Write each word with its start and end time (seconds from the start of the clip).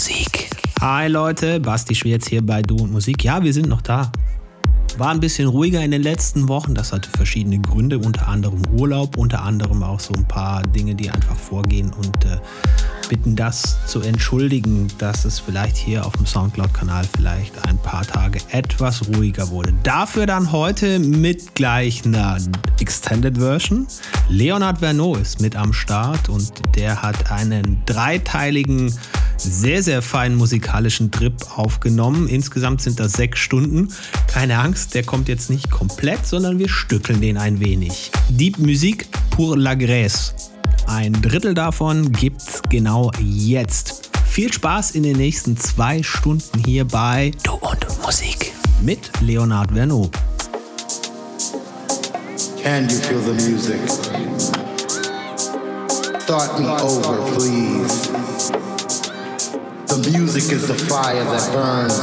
Musik. 0.00 0.48
Hi 0.80 1.08
Leute, 1.08 1.60
Basti 1.60 1.94
Schwerz 1.94 2.26
hier 2.26 2.40
bei 2.40 2.62
Du 2.62 2.76
und 2.76 2.90
Musik. 2.90 3.22
Ja, 3.22 3.42
wir 3.42 3.52
sind 3.52 3.68
noch 3.68 3.82
da. 3.82 4.10
War 4.96 5.10
ein 5.10 5.20
bisschen 5.20 5.46
ruhiger 5.46 5.84
in 5.84 5.90
den 5.90 6.02
letzten 6.02 6.48
Wochen. 6.48 6.74
Das 6.74 6.94
hatte 6.94 7.10
verschiedene 7.10 7.58
Gründe, 7.58 7.98
unter 7.98 8.26
anderem 8.26 8.62
Urlaub, 8.72 9.18
unter 9.18 9.42
anderem 9.42 9.82
auch 9.82 10.00
so 10.00 10.14
ein 10.14 10.26
paar 10.26 10.62
Dinge, 10.62 10.94
die 10.94 11.10
einfach 11.10 11.36
vorgehen 11.36 11.92
und 11.92 12.24
äh, 12.24 12.38
bitten 13.10 13.36
das 13.36 13.76
zu 13.84 14.00
entschuldigen, 14.00 14.88
dass 14.96 15.26
es 15.26 15.38
vielleicht 15.38 15.76
hier 15.76 16.06
auf 16.06 16.14
dem 16.14 16.24
Soundcloud-Kanal 16.24 17.04
vielleicht 17.14 17.68
ein 17.68 17.76
paar 17.76 18.06
Tage 18.06 18.38
etwas 18.52 19.06
ruhiger 19.06 19.50
wurde. 19.50 19.74
Dafür 19.82 20.24
dann 20.24 20.50
heute 20.50 20.98
mit 20.98 21.54
gleich 21.54 22.06
einer 22.06 22.38
Extended 22.80 23.36
Version. 23.36 23.86
Leonard 24.30 24.78
Vernot 24.78 25.20
ist 25.20 25.42
mit 25.42 25.56
am 25.56 25.74
Start 25.74 26.30
und 26.30 26.52
der 26.74 27.02
hat 27.02 27.30
einen 27.30 27.82
dreiteiligen 27.84 28.90
sehr, 29.42 29.82
sehr 29.82 30.02
feinen 30.02 30.36
musikalischen 30.36 31.10
Trip 31.10 31.34
aufgenommen. 31.56 32.28
Insgesamt 32.28 32.82
sind 32.82 33.00
das 33.00 33.12
sechs 33.12 33.38
Stunden. 33.40 33.88
Keine 34.26 34.58
Angst, 34.58 34.94
der 34.94 35.02
kommt 35.02 35.28
jetzt 35.28 35.50
nicht 35.50 35.70
komplett, 35.70 36.26
sondern 36.26 36.58
wir 36.58 36.68
stückeln 36.68 37.20
den 37.20 37.36
ein 37.38 37.60
wenig. 37.60 38.10
Deep 38.28 38.58
Musique 38.58 39.06
pour 39.30 39.56
la 39.56 39.72
Grèce. 39.72 40.32
Ein 40.86 41.12
Drittel 41.12 41.54
davon 41.54 42.12
gibt's 42.12 42.62
genau 42.68 43.10
jetzt. 43.20 44.10
Viel 44.26 44.52
Spaß 44.52 44.92
in 44.92 45.02
den 45.02 45.16
nächsten 45.16 45.56
zwei 45.56 46.02
Stunden 46.02 46.62
hier 46.64 46.84
bei 46.84 47.32
Du 47.42 47.52
und 47.54 47.86
Musik 48.04 48.52
mit 48.82 49.10
Leonard 49.20 49.72
Vernot. 49.72 50.12
Can 52.62 52.88
you 52.88 52.96
feel 52.96 53.20
the 53.20 53.32
music? 53.32 53.80
Start 56.22 56.60
me 56.60 56.66
over, 56.68 57.18
please. 57.34 58.69
The 59.90 60.08
music 60.12 60.52
is 60.52 60.68
the 60.68 60.74
fire 60.76 61.24
that 61.24 61.52
burns. 61.52 61.98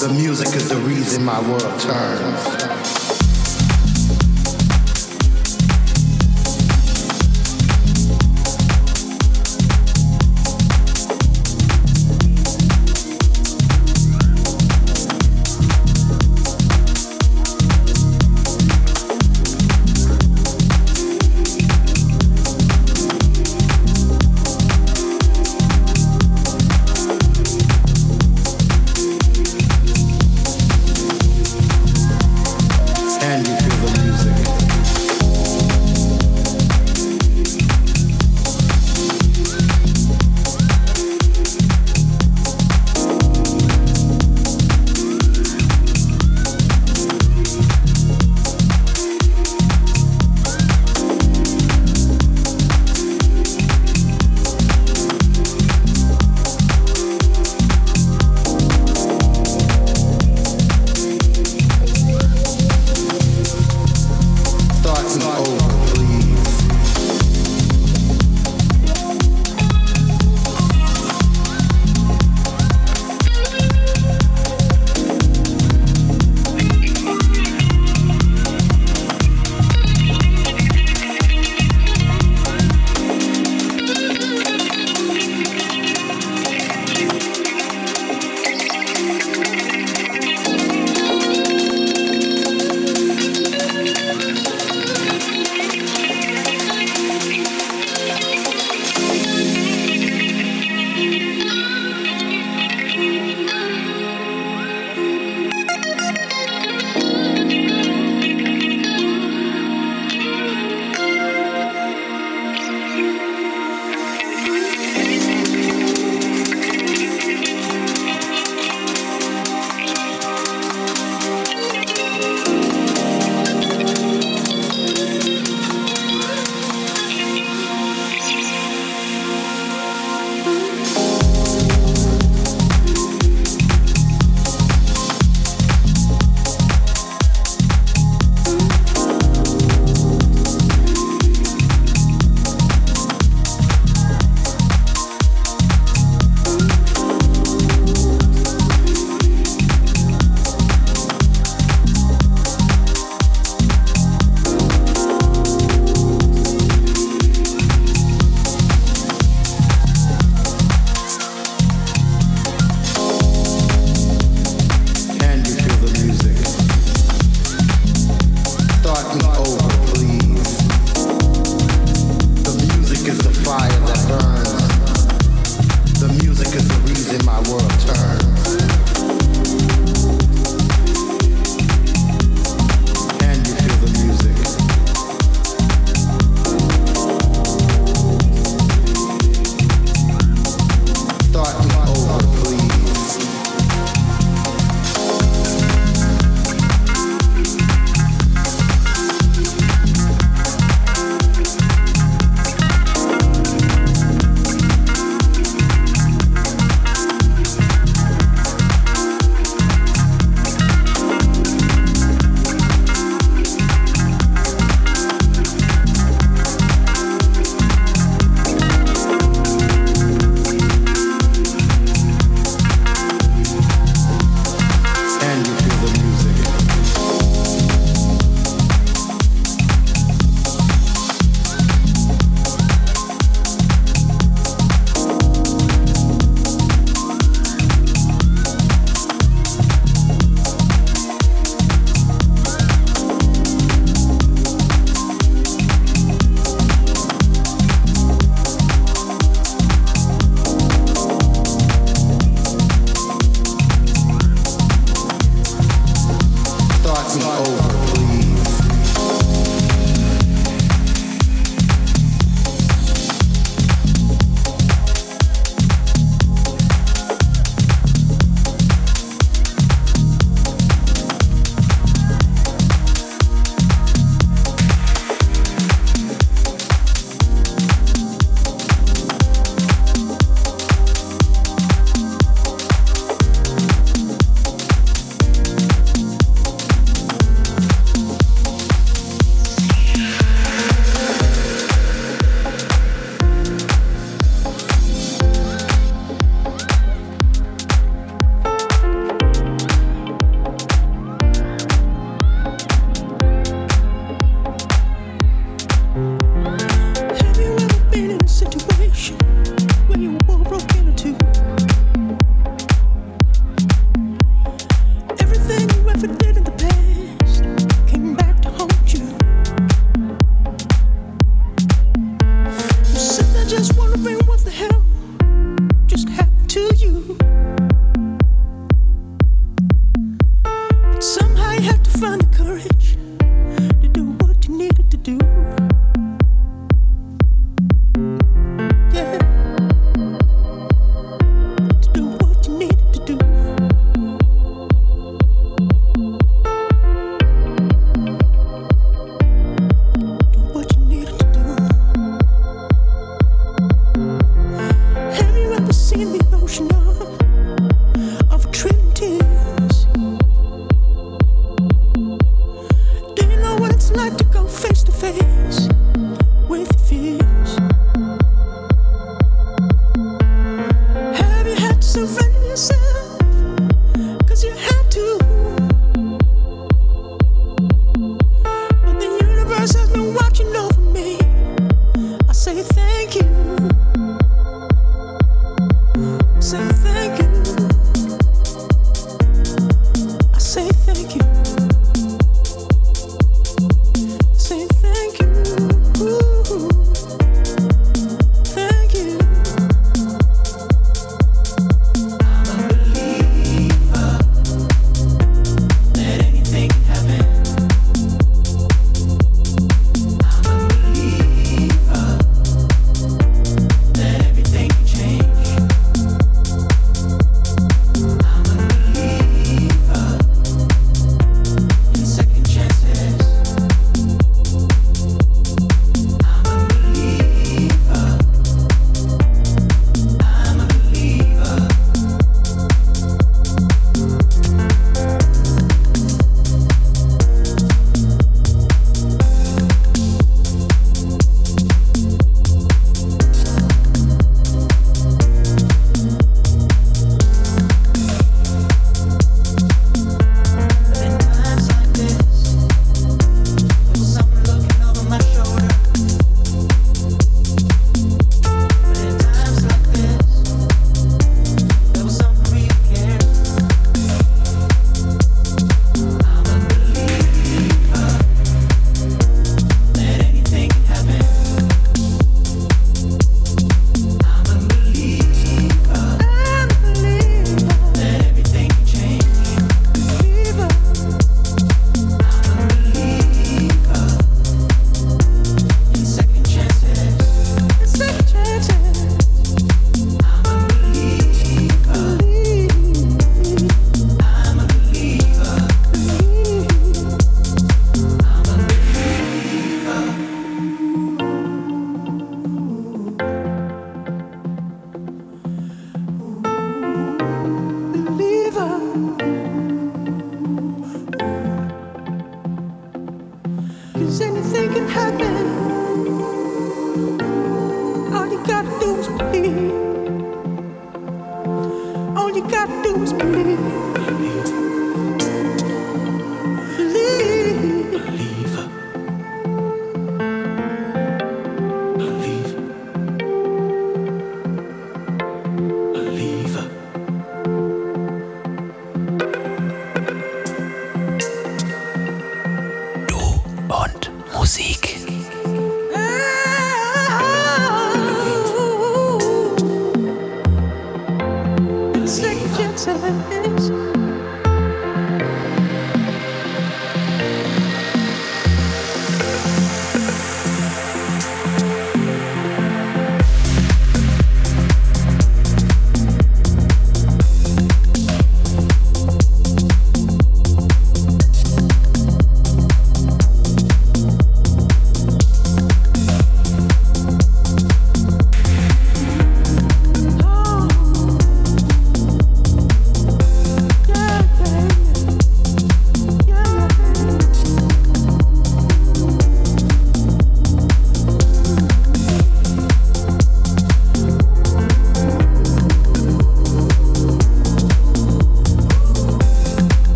The 0.00 0.08
music 0.10 0.54
is 0.54 0.68
the 0.68 0.76
reason 0.76 1.24
my 1.24 1.40
world 1.40 1.80
turns. 1.80 2.65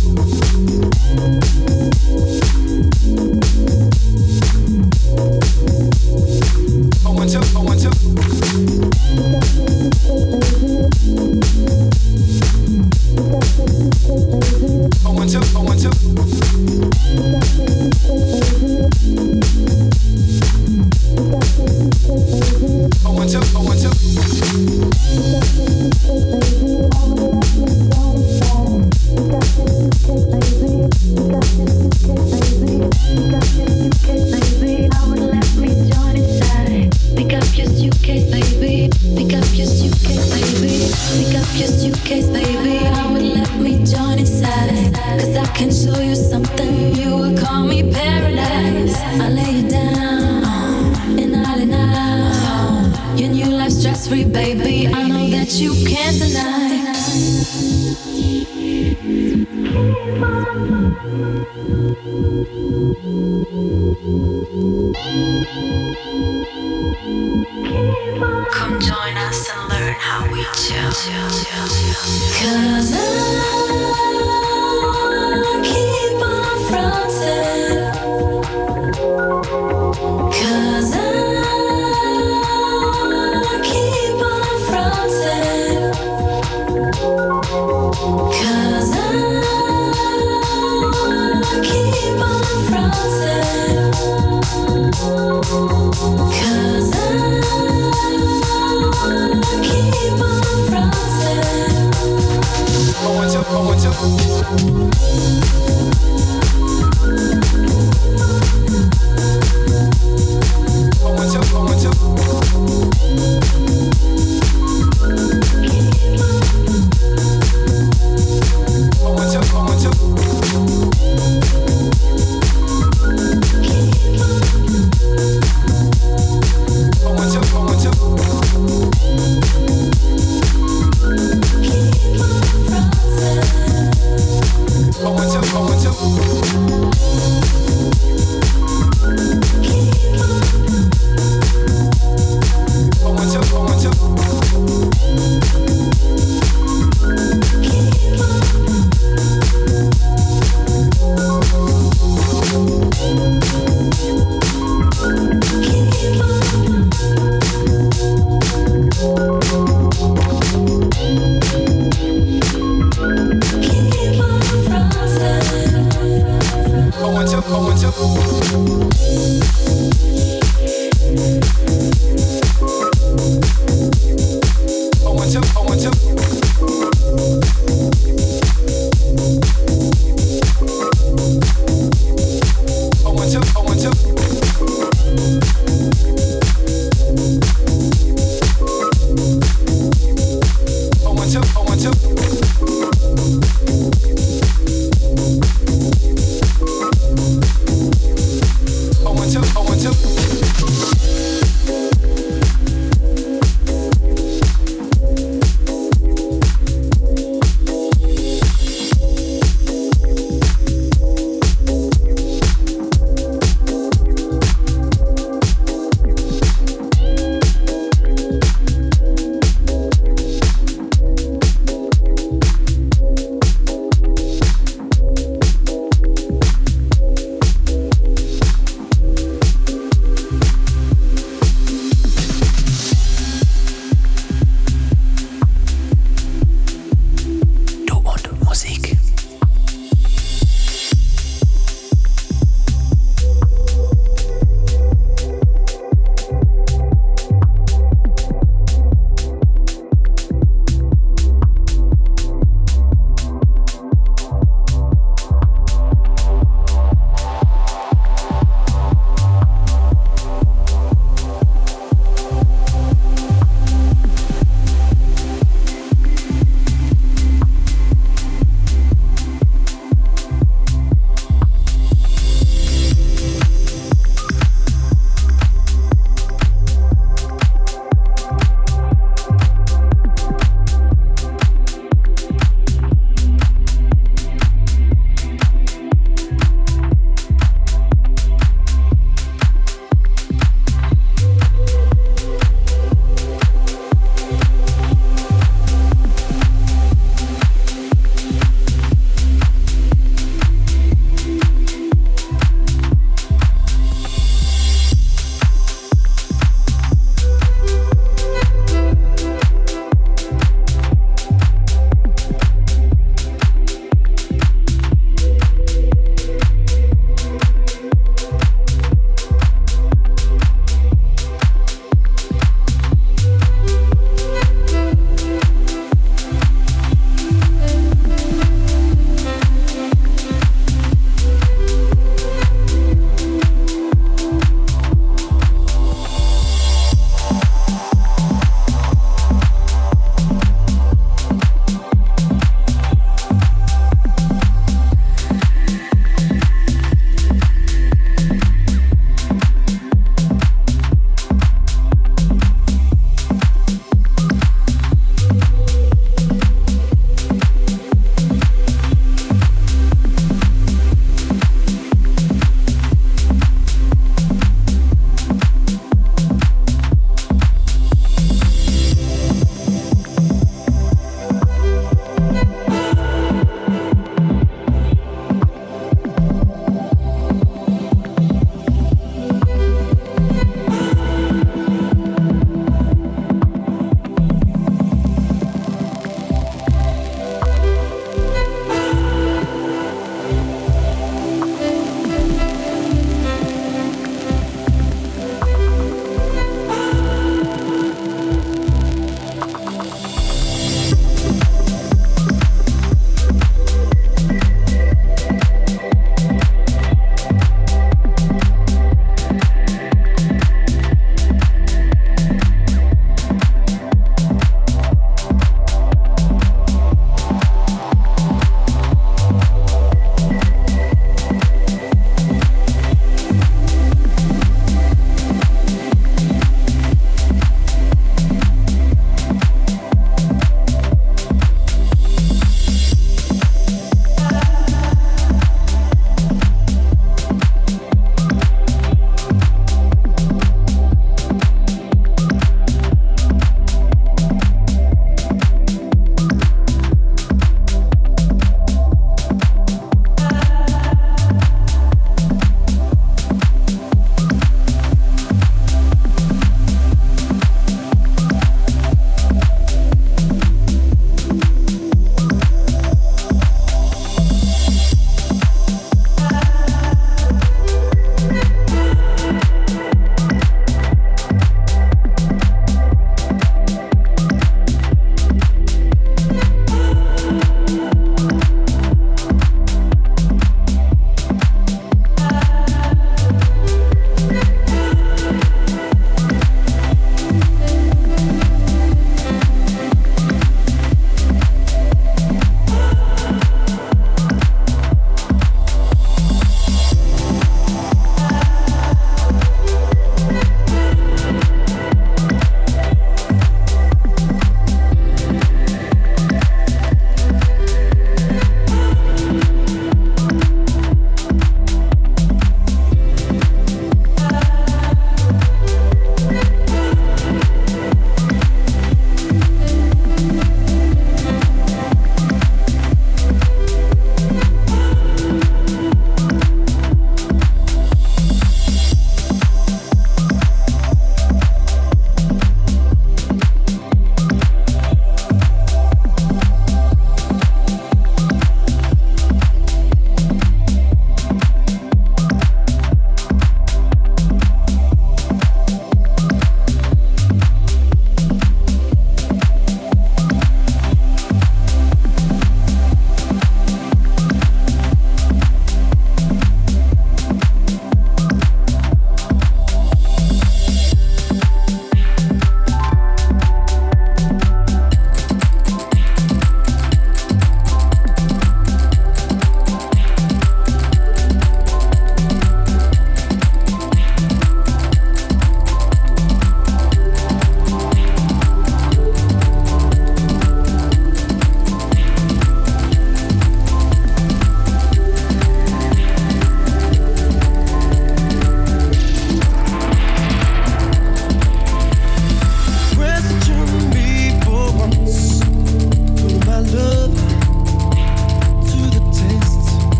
I 0.00 0.04
want 7.10 7.82
to. 15.32 15.67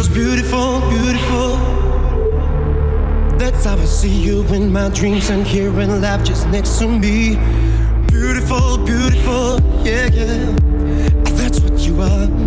girl's 0.00 0.08
beautiful, 0.08 0.80
beautiful. 0.88 1.56
That's 3.36 3.64
how 3.64 3.76
I 3.76 3.84
see 3.84 4.08
you 4.08 4.42
in 4.46 4.72
my 4.72 4.88
dreams 4.88 5.28
and 5.28 5.46
hearing 5.46 6.00
laugh 6.00 6.24
just 6.24 6.48
next 6.48 6.78
to 6.78 6.88
me. 6.88 7.36
Beautiful, 8.06 8.78
beautiful, 8.78 9.60
yeah, 9.84 10.08
yeah. 10.12 10.56
That's 11.36 11.60
what 11.60 11.78
you 11.80 12.00
are. 12.00 12.39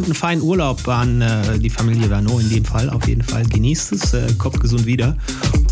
Und 0.00 0.06
einen 0.06 0.14
feinen 0.14 0.42
Urlaub 0.42 0.88
an 0.88 1.20
äh, 1.20 1.58
die 1.58 1.68
Familie 1.68 2.08
Vernot 2.08 2.40
in 2.40 2.48
dem 2.48 2.64
Fall. 2.64 2.88
Auf 2.88 3.06
jeden 3.06 3.20
Fall 3.20 3.44
genießt 3.44 3.92
es, 3.92 4.14
äh, 4.14 4.32
kommt 4.38 4.58
gesund 4.58 4.86
wieder. 4.86 5.14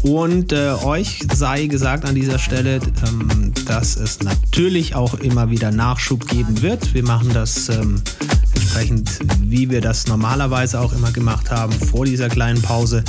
Und 0.02 0.52
äh, 0.52 0.72
euch 0.84 1.26
sei 1.34 1.66
gesagt 1.66 2.04
an 2.04 2.14
dieser 2.14 2.38
Stelle, 2.38 2.78
ähm, 3.06 3.54
dass 3.64 3.96
es 3.96 4.22
natürlich 4.22 4.94
auch 4.94 5.14
immer 5.14 5.48
wieder 5.48 5.70
Nachschub 5.70 6.28
geben 6.28 6.60
wird. 6.60 6.92
Wir 6.92 7.04
machen 7.04 7.30
das 7.32 7.70
ähm, 7.70 8.02
entsprechend, 8.54 9.18
wie 9.40 9.70
wir 9.70 9.80
das 9.80 10.06
normalerweise 10.08 10.78
auch 10.78 10.92
immer 10.92 11.10
gemacht 11.10 11.50
haben, 11.50 11.72
vor 11.72 12.04
dieser 12.04 12.28
kleinen 12.28 12.60
Pause. 12.60 13.04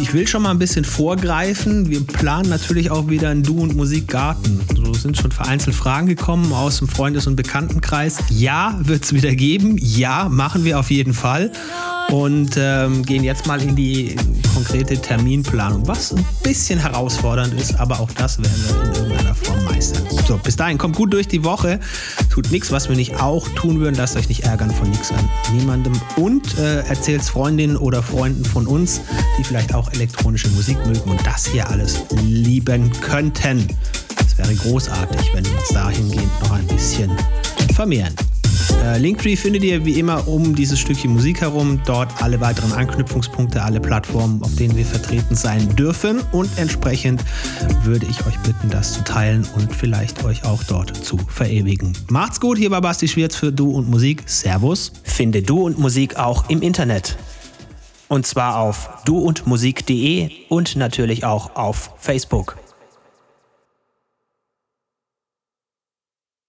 Ich 0.00 0.14
will 0.14 0.26
schon 0.26 0.42
mal 0.42 0.50
ein 0.50 0.58
bisschen 0.58 0.86
vorgreifen. 0.86 1.90
Wir 1.90 2.00
planen 2.00 2.48
natürlich 2.48 2.90
auch 2.90 3.08
wieder 3.10 3.28
einen 3.28 3.42
Du- 3.42 3.60
und 3.60 3.76
Musikgarten. 3.76 4.60
Sind 4.96 5.16
schon 5.16 5.30
vereinzelt 5.30 5.76
Fragen 5.76 6.06
gekommen 6.06 6.52
aus 6.52 6.78
dem 6.78 6.88
Freundes- 6.88 7.26
und 7.26 7.36
Bekanntenkreis. 7.36 8.18
Ja, 8.30 8.76
wird 8.80 9.04
es 9.04 9.12
wieder 9.12 9.34
geben. 9.34 9.76
Ja, 9.78 10.28
machen 10.28 10.64
wir 10.64 10.78
auf 10.78 10.90
jeden 10.90 11.14
Fall 11.14 11.52
und 12.10 12.56
ähm, 12.56 13.04
gehen 13.04 13.24
jetzt 13.24 13.46
mal 13.46 13.60
in 13.60 13.74
die 13.74 14.16
konkrete 14.54 14.96
Terminplanung, 14.96 15.86
was 15.86 16.12
ein 16.12 16.24
bisschen 16.42 16.78
herausfordernd 16.78 17.54
ist, 17.54 17.78
aber 17.78 18.00
auch 18.00 18.10
das 18.12 18.38
werden 18.38 18.52
wir 18.66 18.84
in 18.84 18.94
irgendeiner 18.94 19.34
Form 19.34 19.64
meistern. 19.64 20.02
So, 20.26 20.38
bis 20.38 20.56
dahin, 20.56 20.78
kommt 20.78 20.96
gut 20.96 21.12
durch 21.12 21.28
die 21.28 21.44
Woche, 21.44 21.80
tut 22.30 22.50
nichts, 22.50 22.70
was 22.70 22.88
wir 22.88 22.96
nicht 22.96 23.20
auch 23.20 23.48
tun 23.50 23.80
würden, 23.80 23.96
lasst 23.96 24.16
euch 24.16 24.28
nicht 24.28 24.44
ärgern 24.44 24.70
von 24.70 24.90
nichts 24.90 25.10
an 25.12 25.28
niemandem 25.52 25.92
und 26.16 26.58
äh, 26.58 26.80
erzählt 26.80 27.22
Freundinnen 27.22 27.76
oder 27.76 28.02
Freunden 28.02 28.44
von 28.44 28.66
uns, 28.66 29.00
die 29.38 29.44
vielleicht 29.44 29.74
auch 29.74 29.92
elektronische 29.92 30.48
Musik 30.50 30.78
mögen 30.86 31.10
und 31.10 31.24
das 31.26 31.46
hier 31.46 31.68
alles 31.68 32.04
lieben 32.22 32.92
könnten. 33.00 33.66
Wäre 34.46 34.58
großartig, 34.58 35.34
wenn 35.34 35.44
wir 35.44 35.58
uns 35.58 35.68
dahingehend 35.70 36.40
noch 36.40 36.52
ein 36.52 36.66
bisschen 36.68 37.10
vermehren. 37.74 38.14
Äh, 38.84 38.98
Linktree 38.98 39.34
findet 39.34 39.64
ihr 39.64 39.84
wie 39.84 39.98
immer 39.98 40.28
um 40.28 40.54
dieses 40.54 40.78
Stückchen 40.78 41.12
Musik 41.12 41.40
herum. 41.40 41.80
Dort 41.84 42.22
alle 42.22 42.40
weiteren 42.40 42.72
Anknüpfungspunkte, 42.72 43.60
alle 43.60 43.80
Plattformen, 43.80 44.40
auf 44.44 44.54
denen 44.54 44.76
wir 44.76 44.84
vertreten 44.84 45.34
sein 45.34 45.74
dürfen. 45.74 46.20
Und 46.30 46.48
entsprechend 46.58 47.24
würde 47.82 48.06
ich 48.08 48.24
euch 48.24 48.38
bitten, 48.38 48.70
das 48.70 48.92
zu 48.92 49.02
teilen 49.02 49.44
und 49.56 49.74
vielleicht 49.74 50.22
euch 50.22 50.44
auch 50.44 50.62
dort 50.62 50.96
zu 50.96 51.18
verewigen. 51.28 51.92
Macht's 52.08 52.38
gut, 52.38 52.56
hier 52.56 52.70
war 52.70 52.80
Basti 52.80 53.08
Schwierz 53.08 53.34
für 53.34 53.50
Du 53.50 53.72
und 53.72 53.90
Musik. 53.90 54.22
Servus. 54.26 54.92
Finde 55.02 55.42
Du 55.42 55.66
und 55.66 55.76
Musik 55.76 56.18
auch 56.18 56.48
im 56.48 56.62
Internet. 56.62 57.16
Und 58.06 58.28
zwar 58.28 58.58
auf 58.58 58.90
duundmusik.de 59.06 60.30
und 60.48 60.76
natürlich 60.76 61.24
auch 61.24 61.56
auf 61.56 61.90
Facebook. 61.98 62.56